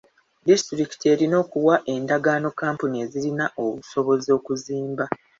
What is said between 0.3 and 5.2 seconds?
Disitulikiti erina okuwa endagaano kampuni ezirina obusobozi okuzimba.